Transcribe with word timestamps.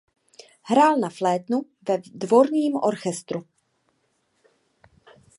Hrál 0.69 0.97
na 0.99 1.09
flétnu 1.09 1.61
ve 1.87 1.97
dvorním 2.13 2.75
orchestru. 2.75 3.47